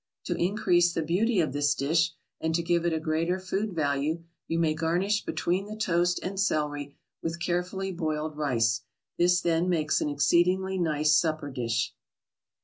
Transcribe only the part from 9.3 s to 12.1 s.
then makes an exceedingly nice supper dish.